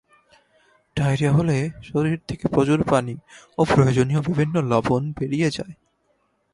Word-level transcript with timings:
Diarrhoea 0.95 1.31
হলে 1.31 1.57
শরীর 1.83 2.17
থেকে 2.27 2.45
প্রচুর 2.47 2.79
পানি 2.83 3.15
ও 3.57 3.61
প্রয়োজনীয় 3.65 4.21
বিভিন্ন 4.21 4.55
লবণ 4.61 5.01
বেরিয়ে 5.19 5.49
যায়। 5.51 5.73